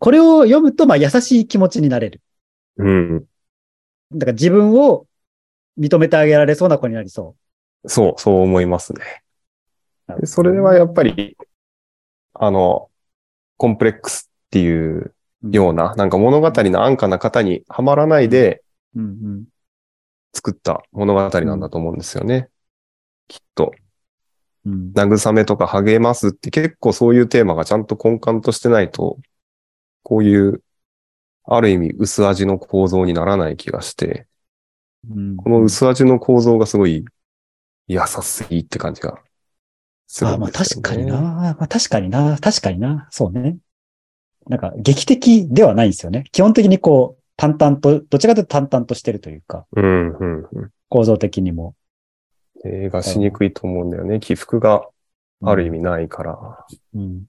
[0.00, 2.20] これを読むと、まあ、優しい気持ちになれる。
[2.78, 2.84] う。
[2.84, 3.24] うん。
[4.12, 5.06] だから自分を
[5.78, 7.36] 認めてあげられそうな子になりそ
[7.86, 9.22] そう、そう思いますね。
[10.24, 11.36] それはやっぱり、
[12.34, 12.90] あの、
[13.56, 18.62] コンプレックスっていうような、なんか物語の安価な方にはまらないで
[18.96, 19.44] うんうん。
[20.32, 22.48] 作った物語なんだと思うんですよね。
[23.28, 23.72] きっと。
[24.64, 24.92] うん。
[24.94, 29.18] 慰めとか励ますって結構そういうテーマがちゃんと根幹としてないと、
[30.10, 30.60] こういう、
[31.44, 34.26] ある意味薄味の構造にならない気がして、
[35.08, 37.04] うんこの薄味の構造がすごい
[37.86, 39.22] 優しいって感じが
[40.08, 40.82] するああ、まあんですよね。
[40.82, 41.20] 確かにな。
[41.20, 42.38] まあ確かにな。
[42.38, 43.06] 確かにな。
[43.12, 43.56] そうね。
[44.48, 46.24] なんか劇的ではないんですよね。
[46.32, 50.70] 基本的にこう、淡々と、どちらかというと淡々としてるというか、うん、うん、うん。
[50.88, 51.76] 構造的にも。
[52.64, 54.18] 映画しにくいと思うんだよね。
[54.18, 54.88] 起伏が
[55.42, 56.66] ある意味ないから。
[56.94, 57.02] うん。
[57.02, 57.22] い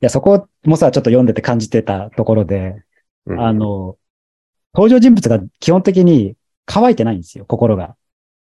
[0.00, 2.82] や、そこもさ、ちょっと読んでて感じてたところで、
[3.26, 3.96] うんあ、の、
[4.74, 7.96] 登場人物が基本的に乾いてないんですよ、心が。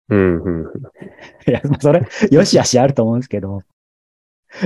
[0.09, 0.73] うん、うん。
[1.49, 3.63] いや、まあそれ、よしあしあると思うんですけど、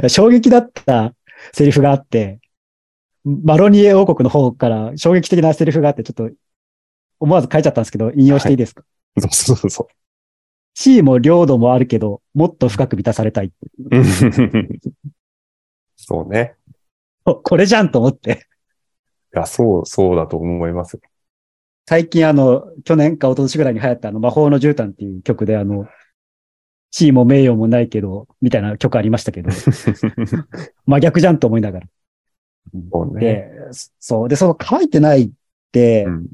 [0.08, 1.14] 衝撃だった
[1.52, 2.40] セリフがあって、
[3.24, 6.30] マロニエ王国の方から衝撃的なセリフがあって、ちょっと
[7.20, 8.84] 思わず書いちゃったんですけど、引用していいですか、
[9.18, 9.88] そうそうそ
[10.74, 13.46] 地位も領土もあるけど、もっと深く満たされたい。
[13.46, 13.52] う。
[15.96, 16.54] そうね。
[17.24, 18.46] お これじゃんと思って。
[19.34, 20.98] いや、そう、そうだと思います。
[21.86, 25.86] 最近あの、去年か一昨年ぐらいに流行ったあの、魔法の絨毯っていう曲であの、
[26.90, 29.50] 地位も名誉もないけど、みたいな曲ありましたけど、
[30.86, 31.86] 真逆じゃんと思いながら。
[32.92, 33.20] そうね。
[33.20, 33.50] で、
[33.98, 34.28] そう。
[34.28, 35.30] で、その乾いてないっ
[35.72, 36.28] て、うん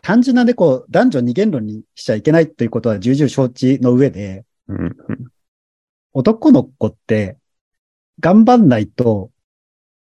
[0.00, 4.96] 単純なね、こう、男女二元論にしちゃいけないということは重々承知の上で、うん
[6.12, 7.36] 男の子って、
[8.20, 9.30] 頑張んないと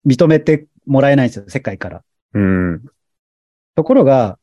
[0.07, 2.03] 認めてもらえないんですよ、世界から。
[2.33, 2.85] うん。
[3.75, 4.39] ところが、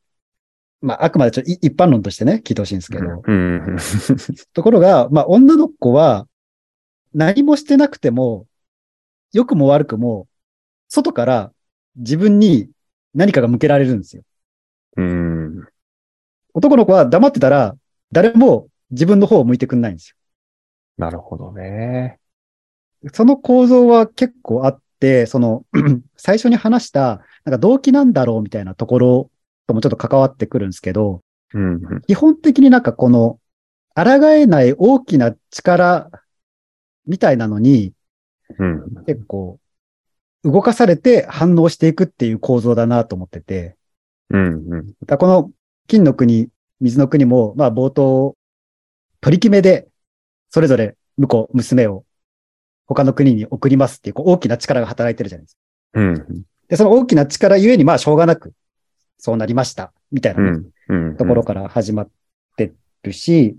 [0.81, 3.77] まあ、あくまでちょっとい一般論としてね、聞いてほしいんですけど、うん。
[4.53, 6.29] ところが、まあ、女の子は、
[7.15, 8.47] 何もしてなくても、
[9.33, 10.29] 良くも悪くも、
[10.89, 11.53] 外から
[11.97, 12.69] 自分に
[13.15, 14.23] 何かが向けられるんですよ。
[14.97, 15.67] うん。
[16.53, 17.77] 男の子は黙ってたら、
[18.13, 20.17] 誰も自分の方を向いてくんないんですよ。
[20.99, 22.19] なるほどね。
[23.13, 24.84] その構造は結構あって、
[25.27, 25.65] その、
[26.17, 29.31] 最初に話した、なんか動機なんだろうみたいなところ
[29.67, 32.03] ともちょっと関わってくるんですけど、うん。
[32.07, 33.39] 基本的になんかこの、
[33.95, 36.11] 抗えない大きな力
[37.07, 37.93] みたいなのに、
[38.59, 39.05] うん。
[39.07, 39.59] 結構、
[40.43, 43.77] 動かされて反応していくっていう構造だなと思ってて、
[44.31, 44.87] うん。
[44.87, 45.51] だからこの
[45.87, 46.49] 金の国、
[46.81, 48.37] 水の国も、まあ冒頭、
[49.21, 49.89] 取り決めで、
[50.51, 52.05] それぞれ婿、娘を
[52.87, 56.01] 他の国に送りますっていうこう大きな力が働いてるじゃないですか。
[56.01, 56.45] うん。
[56.69, 58.53] で、その大きな力ゆえに、まあしょうがなく、
[59.19, 60.61] そうなりました、みたいな。
[61.17, 62.09] ところから始まっ
[62.57, 63.57] てるし、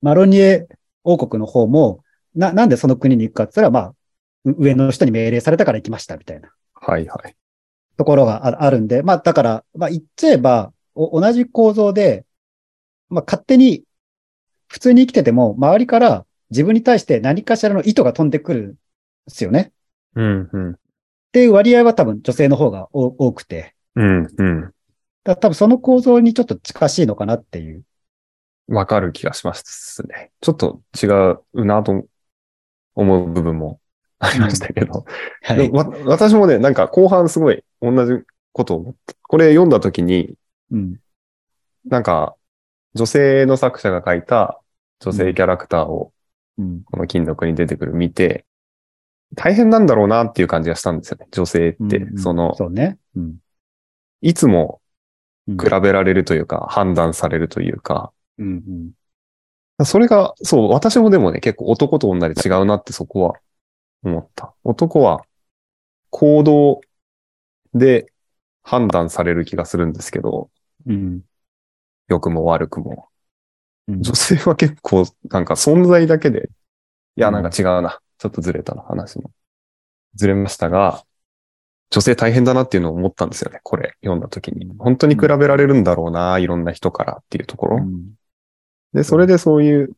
[0.00, 0.66] マロニエ
[1.04, 2.02] 王国の方も、
[2.34, 3.94] な、なんでその国に行くかって言ったら、まあ、
[4.44, 7.36] う上の人に命令されたから行きました、みたいなはいはい。
[7.96, 12.24] ところがああるんで、まあ、だから、まあ、言っちゃえば、お同じ構造で、
[13.08, 13.84] まあ、勝手に
[14.68, 18.76] 普通に生きてても、周りから自分に対して何かしらの意図が飛んでくるんで
[19.28, 19.72] すよね。
[20.14, 20.70] うん、うん。
[20.72, 20.74] っ
[21.32, 24.70] ていう割合は多分女性の方が多多くて、うん、うん。
[25.24, 27.82] だ多分その構造にちょっと近しいのかなっていう。
[28.68, 30.30] わかる気がしますね。
[30.42, 31.06] ちょっと違
[31.54, 32.04] うなと
[32.94, 33.80] 思う部分も
[34.18, 35.06] ありましたけど。
[35.42, 35.70] はい。
[36.04, 39.14] 私もね、なんか後半すごい同じことを思った。
[39.22, 40.34] これ読んだ時に、
[40.70, 41.00] うん。
[41.86, 42.36] なんか
[42.94, 44.60] 女性の作者が書いた
[45.00, 46.21] 女性キャラクターをうん。
[46.84, 48.44] この金読に出てくる見て、
[49.34, 51.26] 大変なんだろうなっていう感じがしたんですよね。
[51.30, 52.98] 女性ってう、んその、そうね。
[53.16, 53.36] うん。
[54.20, 54.80] いつも
[55.48, 58.92] うん比べられるというか、判断されるというか、うん
[59.78, 59.84] うん。
[59.84, 63.34] それが、そう、私もでもね、結構男と女で違うなってそこは
[64.04, 64.54] 思った。
[64.64, 65.24] 男は
[66.10, 66.80] 行動
[67.74, 68.12] で
[68.62, 70.50] 判断される気がするんですけど、
[70.86, 71.22] うん。
[72.08, 73.08] 良くも悪くも。
[73.88, 76.50] うん女性は結構なんか存在だけで、
[77.16, 78.00] いや、なんか違うな。
[78.18, 79.32] ちょっとずれたな、話も。
[80.14, 81.04] ずれましたが、
[81.90, 83.60] 女性大変だなっていうのを思ったんですよね。
[83.64, 84.72] これ読んだ時に。
[84.78, 87.78] 本当に比べられるんだろうな、いろんな人からっていうところ。
[87.78, 88.14] うん
[88.92, 89.96] で、それでそういう、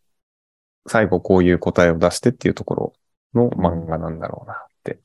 [0.87, 2.93] 最後こういう答えを出してっていうところ
[3.35, 5.01] の漫画なんだろうなって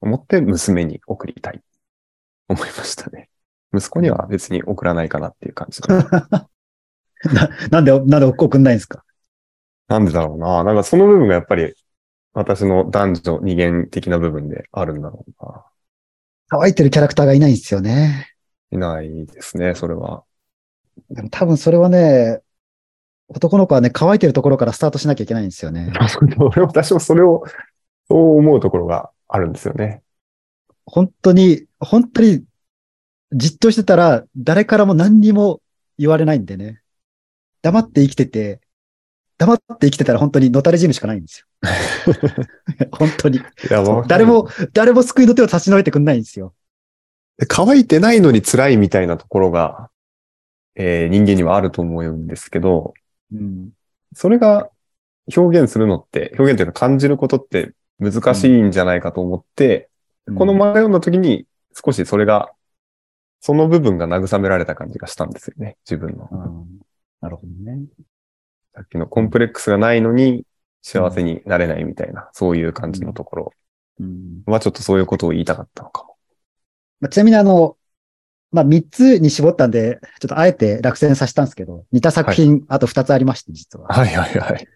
[0.00, 1.60] 思って娘に送りたい。
[2.48, 3.28] 思いましたね。
[3.74, 6.48] 息子には別に送らないかなっていう感じだ。
[7.32, 9.04] ななんで、なんで送んないんですか？
[9.88, 10.64] なんでだろうな。
[10.64, 11.74] なんかその部分がやっぱり
[12.32, 15.64] 私の男女二元的な部分であるんだろうな。
[16.48, 18.28] 乾いてるキャラクターがいないんですよね。
[18.72, 20.24] いないですね、それは。
[21.10, 22.40] でも多分それはね、
[23.28, 25.92] 男の子はね、乾いてるところからスタートしなきゃいけないんですよね。
[26.38, 27.44] 俺私もそれを、
[28.08, 30.02] そう思うところがあるんですよね。
[30.84, 32.42] 本当に、本当に、
[33.32, 35.60] じっとしてたら、誰からも何にも
[35.98, 36.80] 言われないんでね。
[37.62, 38.60] 黙って生きてて、
[39.38, 41.46] 黙って生きてたら本当にのたれ死ぬしかないんですよ。
[42.92, 43.40] 本当に。
[44.06, 46.54] 誰も、誰も救いの手を差し伸べてくんないんですよ。
[47.48, 49.90] 乾いてないのに辛いみたいなところが、
[50.74, 52.92] えー人間にはあると思うんですけど、
[53.32, 53.70] うん。
[54.14, 54.68] それが
[55.34, 59.88] 表現するのって、表現というか感じることって難しいんじゃないかと思って、
[60.36, 61.46] この漫画読んだ時に
[61.82, 62.52] 少しそれが、
[63.40, 66.28] その部分が慰められた感じがしたんですよね、自分の。
[66.30, 66.80] うん
[67.20, 67.86] なるほどね。
[68.74, 70.44] さっきのコンプレックスがないのに
[70.82, 73.52] 幸せになれないみたいな、そういう感じのところ
[74.00, 76.16] うんはちょっとそういうことを言いたかったのかも。
[77.00, 77.76] まあ、ちなみにあの、
[78.52, 83.88] まあ、3つに絞ったんで、ちょっとあえて落選させたんですけど、似た作品、あと2つありまして、実は。
[83.88, 84.68] はいはいはい。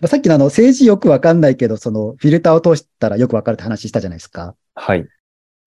[0.00, 4.54] まあ、さっきのあの、政治よくわかんないけど、その、フィルターを通したらよくわかるって話したじゃないですか。
[4.74, 5.06] はい。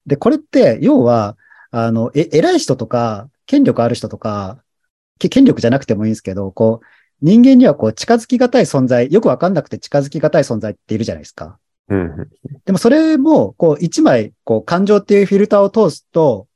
[0.05, 1.37] で、これって、要は、
[1.71, 4.72] あの、え、偉い人とか、権力ある人とか、け
[5.19, 6.85] 権力じゃなくてもいいんですけど、こう、
[7.21, 11.57] 人間にはこう、近づきがたい存在、よくわかんなくて近づきがたい存在っているじゃないですか。
[11.89, 12.29] うんうん。
[12.65, 16.47] でもそれも、こう、一枚、こう、感情っていうフィルターを通すと、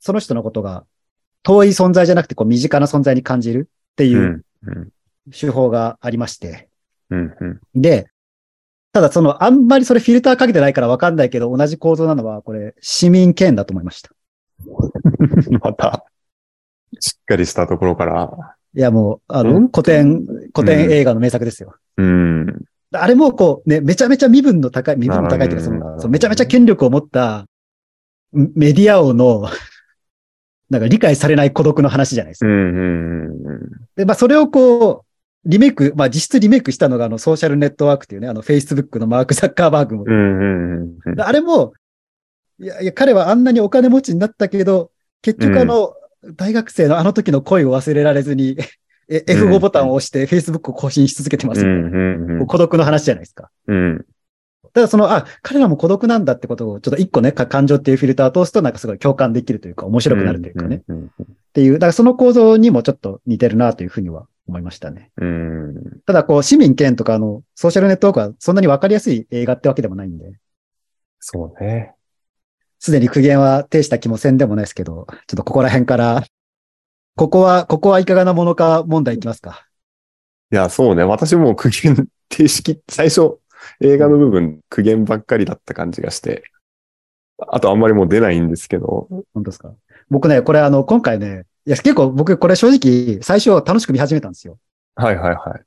[0.00, 0.84] その人のことが
[1.42, 4.06] 遠い存在じゃなくて、こう、身近な存在に感じるってう。
[4.06, 4.44] いう。
[5.30, 6.68] 手法がありまして。
[7.10, 7.34] うん。
[7.38, 7.80] うん。
[7.80, 8.08] で、
[8.92, 14.10] ただその、あんまりそれフィルターかけてないからわかんないけど、同じ構造なのは、これ、市民権だと思いました。
[15.60, 16.04] また、
[17.02, 18.54] しっかりしたところから。
[18.74, 21.74] いや、もう、あの、本古典、古典映画の名作ですよ。
[21.96, 22.64] うん。
[22.92, 27.46] あれも、こう、ね、めちゃめちゃ身分の高い、身分の高いというか、その、そのめちゃめちゃ権力を持った、
[28.32, 29.48] メディア王の、
[30.70, 32.46] なんか理解されない孤独の話じゃないですか。
[32.46, 32.52] うん。
[32.54, 32.58] う
[33.28, 33.70] ん。
[33.96, 35.04] で、まあ、それをこう、
[35.44, 40.04] リメイク、まあ、実質リメイクしたのが、あの、ソーシャルネットワークっていうね、あの、Facebook のマーク・ザッカーバーグも。
[40.06, 40.98] うん。
[41.04, 41.20] うん。
[41.20, 41.74] あれも、
[42.58, 45.94] いや、いや、彼はあんなにお金持ちになったけど、結局あの、
[46.36, 48.56] 大学生のあの時の恋を忘れられずに、
[49.08, 52.46] え F5 ボタンを押して Facebook を更新し続けてますよね、うん。
[52.46, 53.50] 孤独の話じゃないですか。
[53.66, 54.06] うん。
[54.72, 60.76] ただその、あ、彼らも孤独なんだってことを、ちょっと一個ね、か感情っていうフィルターを通すと、なんかすごい共感できるというか、面白くなるというかね。。
[60.76, 65.10] っていう、だからその構造にもちょっと似てるなというふうには思いましたね。
[65.18, 66.00] うん。
[66.06, 70.32] ただこう、市民権とかあの、ソーシャルネットワークはそんなにわかりやすい映画ってわけでもないんで、
[71.20, 71.94] そうね。
[72.82, 76.24] すでに苦言は呈した気もせんでもないですけど、ちょっとここら辺から、
[77.14, 79.68] ここは、ここはいかがなものか問題いきますか。
[80.50, 81.04] いや、そうね。
[81.04, 83.38] 私も苦言定式、最初、
[83.80, 86.42] 映画の部分、苦言ばっかりだった感じがして、
[87.38, 89.72] あとあんまりもう出ないんですけど、本当ですか
[90.10, 94.58] 僕ね、これあの、今回ね、いや、結構僕これ正直最初楽しく見始めたんですよ。
[94.96, 95.62] はいはいはい。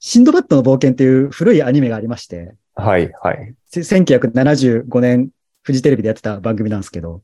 [0.00, 3.54] シンドバッドの冒険っていう古いアニメがありまして、はいはい。
[3.66, 5.30] せ1975年
[5.64, 7.22] フジテレビでやってた番組なんですけど、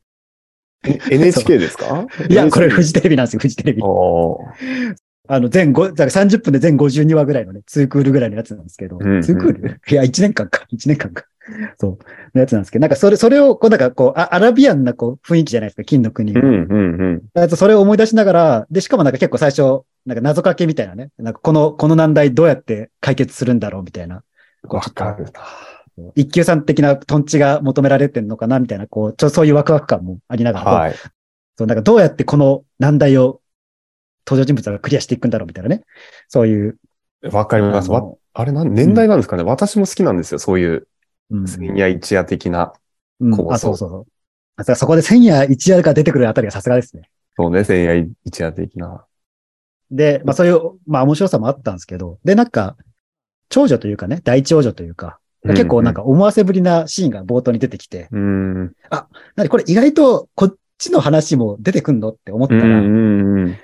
[0.85, 2.07] え NHK ですか？
[2.29, 3.83] いや、これフジテレビなんですよ、フジテレビ。
[5.29, 9.81] あの、全5、だから30分で全52話ぐらいのね、2クールぐらいのやつなんですけど、うんうん2クール？
[9.88, 11.24] いや、1年間か、1年間か。
[11.79, 11.98] そう、
[12.35, 16.40] のやつなんですけど、なんかそれ、それを、こう、なんかこう、あアラビアンなこう雰囲気じゃないですか、金の国が。
[16.40, 17.48] うんうんうん。
[17.50, 24.22] それを思い出しながら、で、しかもなんか結構最初、なんか謎かけみたいなね、なんかこの、この難題どうやって解決するんだろうみたいな。
[24.64, 25.31] わかるな。
[26.15, 30.95] 一級さん的なトンチが求められてるのかなみたいな、こう、ちょそういうワクワク感もありながら、はい。
[31.57, 33.41] そう、なんかどうやってこの難題を
[34.27, 35.83] 登場人物がクリアしていくんだろうみたいなね。
[36.29, 36.79] そういう。
[37.31, 37.91] わかります。
[38.33, 40.39] あれなん、年代なんですかね、私も好きなんですよ。
[40.39, 40.87] そういう、
[41.31, 42.73] うん千夜一夜的な。
[43.21, 44.07] うん構想あ、そうそうそう。
[44.57, 47.11] あだからそこで千夜一夜が出てくるあたりがさすがですね。
[47.37, 49.05] そうね、千夜一夜的な。
[49.91, 52.77] で、まあそういう、まあ面白さもあったんですけど、で、なんか、
[53.49, 58.61] 長女というかね、第一王女というか、結構なんか思わせぶりなシーンが冒頭に出てきて、うん。
[58.61, 58.74] うん。
[59.37, 63.59] なにこれ意外とこっちの話も出てくんのって思ったら、うんうんうん。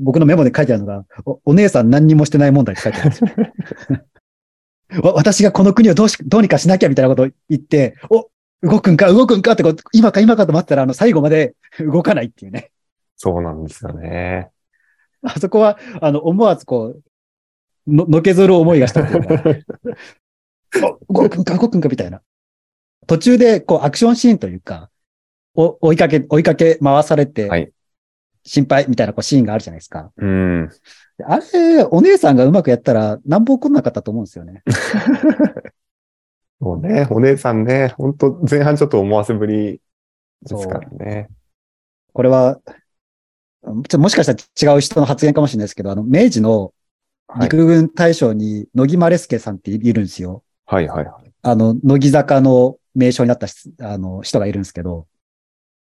[0.00, 4.00] 僕のメモで書いてあるのが、おお姉さん何にもしてない問題って書いてあるんですよ。
[5.02, 8.28] わ私がこの国をどうし、どうにかしなきゃみたいなことを言って、お、
[8.62, 12.70] 動くんか、動くんかってこう、今か今かと待ってたら、あの、最後まで動かないっていうね。
[13.16, 14.50] そうなんですよね。
[15.22, 17.02] あそこは、あの、思わずこう、
[17.86, 19.54] の、のけぞる思いがしたというか、お
[21.08, 22.22] 動くんか、動くんかみたいな。
[23.06, 24.90] 途中で、こう、アクションシーンというか、
[25.54, 27.72] お追いかけ、追いかけ回されて、はい
[28.44, 30.10] 心配みたいなこうシーンがあるじゃないですか。
[30.16, 30.68] うん。
[31.24, 34.62] あれ、お姉さんがうまくやったら、なんぼ起こんなかったと思うんですよね。
[36.60, 39.80] そうね、お姉さんね、本当前半ちょっと思わせぶり
[40.42, 41.28] ですからね。
[42.12, 42.60] これは、
[43.88, 44.32] ちょもしかした
[44.66, 46.72] ら違う人の発言かもしれないですけど、あの、明治の。
[47.40, 50.42] 陸軍大将に野木マレスケさんっているんですよ。
[50.72, 51.32] はいはいはい。
[51.42, 55.06] あの、乃木坂の名称になったしあの人がいるんですけど、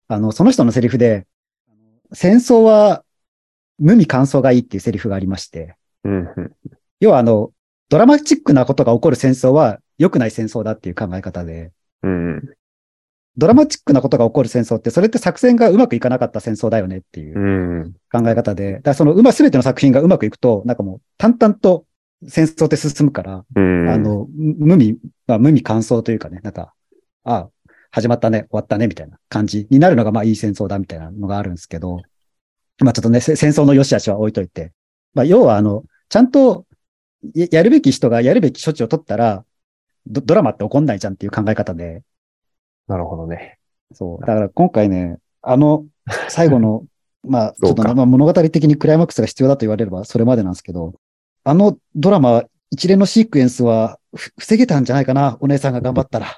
[0.09, 1.27] あの、その人のセリフで、
[2.11, 3.05] 戦争は
[3.79, 6.51] 無味乾燥がいいっていうセリフがありまして、うんうん。
[6.99, 7.51] 要はあの、
[7.87, 11.71] ドラマチックなことが起こる戦争は良くない戦争だっていう考え方で、
[12.03, 12.41] うん
[13.37, 17.41] ドラマチックなことが起こる戦争って、それって作戦がうまくいかなかった戦争だよねっていうう
[17.85, 17.93] ん。
[18.11, 21.85] 考え方で、だからそのうま、すべての作品がうまくいくと、なんかもう淡々と
[22.27, 23.89] 戦争って進むから、うん。
[23.89, 26.73] あ、の、無味、まあ、無味乾燥というかね、なんか、
[27.23, 27.49] ああ、
[27.91, 32.01] 始まったね、終わったね、みたいな感じになるのが、まあいい戦争だ、みたいなのがあるんですけど、
[32.79, 34.71] まあちょっとね、せ戦争の良し悪しは置いといて、
[35.13, 36.65] まあ要はあの、ちゃんと
[37.35, 39.43] ややるべき人がやるべき処置を取ったら、
[40.07, 42.03] ドドラマって起こんないじゃんっていう考え方で、
[42.87, 43.57] なるほどね。
[43.93, 44.25] そう。
[44.25, 45.85] だから今回ね、あの、
[46.29, 46.85] 最後の、
[47.23, 50.93] まあ、 ちょっとまあ物語的にクライマックスが必要だと言われればそれまでなんですけど、
[51.43, 56.27] あのドラマ、一連のシークエンスはふ防げたんじゃないかな、お姉さんが頑張ったら。
[56.27, 56.31] っ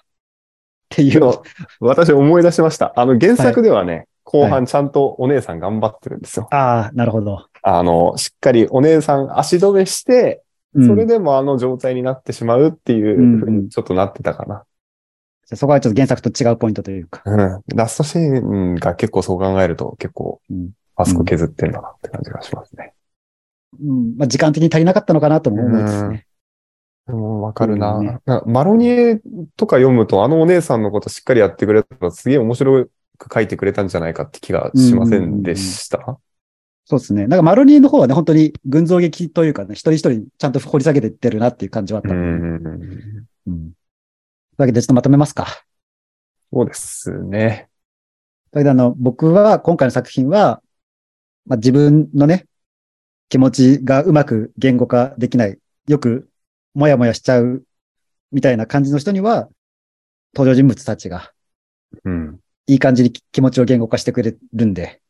[0.89, 1.31] ていう。
[1.79, 2.93] 私思い出しました。
[2.95, 6.47] あの原作ではね、後半ちゃんとお姉さん頑張ってるんですよ。
[6.51, 7.45] ああ、なるほど。
[7.61, 10.39] あの、しっかりお姉さん足止めして、
[10.75, 14.65] うんそれでもあの状態になってしまうっていうふうにちょっとなってたかな。
[15.45, 17.21] じゃあそこはちょっと原作と違うポイントというか。
[17.25, 17.61] うん。
[17.75, 22.93] ラストシーンが結構そう考えると結構うん、あそこ削ってんだなって感じがしますね。
[23.81, 26.25] うんまあ、時間的に足りなかったのかなとも思いですね。
[27.07, 27.99] でもわかるな。
[27.99, 29.21] ねなマロニエ
[29.57, 32.85] とか読むと、あのお姉さんのことしっかりやってくれたらすげえ面白
[33.17, 36.17] く書いてくれたんじゃないかって気がしませんでした？
[36.85, 37.27] そうですね。
[37.27, 42.69] なんかマロニーの方はね、本当に群像劇というかね、一人一人ちゃんと掘り下げていってるなっていう感じはあっうたんで。
[42.69, 43.27] ん。
[43.47, 43.53] うん。
[43.53, 43.73] という
[44.57, 45.47] わけでちょっとまとめますか。
[46.51, 47.69] そうですね。
[48.51, 50.61] それであの、僕は今回の作品は、
[51.47, 52.45] まあ、自分のね、
[53.33, 56.29] 気持ちがうまく言語化できない、よく
[56.75, 57.63] もやもやしちゃう
[58.31, 59.49] みたいな感じの人には、
[60.35, 61.31] 登場人物たちが
[62.05, 62.39] うん。
[62.67, 65.01] いい感じに気持ちを言語化してくれるんで、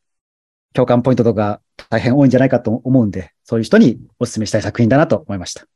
[0.72, 1.60] 共感ポイントとか
[1.90, 5.66] 大変多いんじゃないかと思うんで、そういう人にお勧めしたい作品だなと思いました。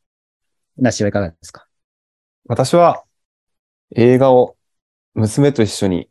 [0.78, 1.66] なしはいかがですか？
[2.46, 3.04] 私は
[3.94, 4.56] 映画を
[5.12, 6.08] 娘と一緒に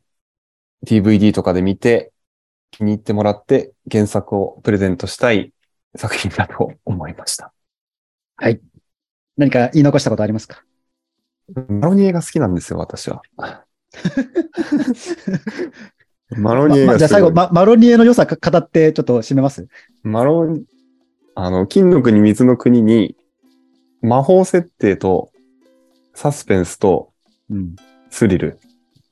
[0.86, 2.12] DVD とかで見て
[2.70, 5.52] 気に入ってもらって原作をプレゼントしたい
[5.98, 7.52] 作品だと思いました。
[9.38, 10.64] 何か言い残したことありますか？
[11.68, 13.22] マロニエが好きなんですよ、私は。
[16.36, 19.68] マロまニエがまじゃあ最後、ま、マロニエの良さか語ってちょっと締めます？
[20.04, 20.64] マロン、
[21.36, 23.16] あの、金の国、水の国に、
[24.02, 25.32] 魔法設定と、
[26.14, 27.14] サスペンスと、
[27.50, 27.76] うん。
[28.10, 28.60] スリル、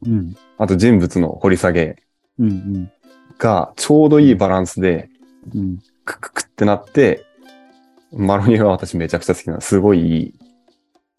[0.06, 0.36] うん。
[0.58, 1.98] あと人物の掘り下げ
[2.40, 2.92] うん。
[3.38, 5.10] がちょうどいいバランスで、
[5.54, 5.80] うん。
[6.06, 6.14] うん。
[6.14, 7.26] クククってなって、
[8.12, 10.34] マロニエは私めちゃくちゃ好きな、すごい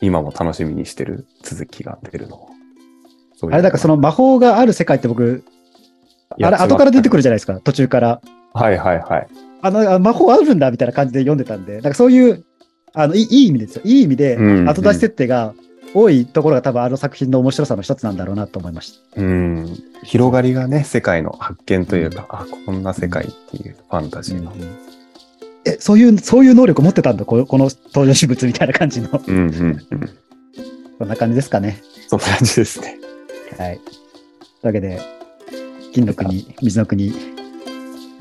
[0.01, 2.49] 今も楽しみにしてる続きが出るの。
[3.35, 5.45] そういうあれ、だからその魔法がある世界って僕、
[6.43, 8.21] あれ、後から出てくるじゃないですか、途中から。
[8.55, 9.27] はいはいはい。
[9.63, 12.45] あの、あ魔法あるんだみたいな感じで読んでたんで、なんかそういう、
[12.95, 13.83] あの、いいいい意味ですよ。
[13.85, 15.55] いい意味でうん、後出し設定が
[15.99, 19.23] 多いところが多分あの作品の面白さの一つなんだろうなと思いました。
[19.23, 19.83] うん。
[20.03, 24.53] 広がりがね、世界の発見というか、あ、こんな世界っていうファンタジーの。
[25.65, 30.11] え、そういう、そういう能力持ってたんだ、ここの登場人物みたいな感じの、うんうんうん。
[30.99, 31.83] そんな感じですかね。
[32.09, 32.99] そんな感じですね。
[33.57, 33.79] はい。
[33.79, 33.95] とい
[34.65, 35.01] うわけで、
[35.95, 37.15] 金の国、水の国、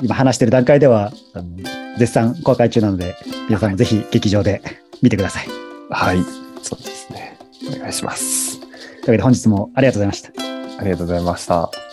[0.01, 1.49] 今話してる段階では、あの
[1.99, 3.15] 絶賛公開中なので、
[3.49, 4.61] 皆さんもぜひ劇場で
[5.01, 5.47] 見てください。
[5.89, 6.23] はい。
[6.61, 7.34] そうですね。
[7.67, 8.59] お願いします。
[8.59, 10.31] というわけで本日もありがとうございました。
[10.79, 11.84] ありがとうございました。